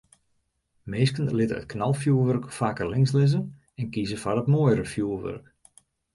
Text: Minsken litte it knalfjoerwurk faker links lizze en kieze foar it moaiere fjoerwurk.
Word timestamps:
Minsken 0.93 1.27
litte 1.41 1.57
it 1.63 1.67
knalfjoerwurk 1.73 2.45
faker 2.57 2.87
links 2.95 3.15
lizze 3.19 3.41
en 3.79 3.87
kieze 3.93 4.17
foar 4.23 4.39
it 4.41 4.51
moaiere 4.53 4.85
fjoerwurk. 4.91 5.45